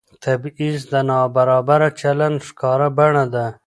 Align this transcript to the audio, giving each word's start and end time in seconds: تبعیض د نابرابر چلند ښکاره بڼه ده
تبعیض 0.23 0.81
د 0.91 0.93
نابرابر 1.09 1.81
چلند 1.99 2.37
ښکاره 2.47 2.87
بڼه 2.97 3.25
ده 3.33 3.45